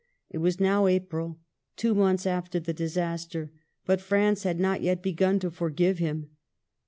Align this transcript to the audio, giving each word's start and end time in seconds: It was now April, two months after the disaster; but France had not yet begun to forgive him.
It 0.31 0.39
was 0.39 0.59
now 0.59 0.87
April, 0.87 1.37
two 1.77 1.93
months 1.93 2.25
after 2.25 2.59
the 2.59 2.73
disaster; 2.73 3.51
but 3.85 4.01
France 4.01 4.41
had 4.41 4.59
not 4.59 4.81
yet 4.81 5.03
begun 5.03 5.37
to 5.41 5.51
forgive 5.51 5.99
him. 5.99 6.31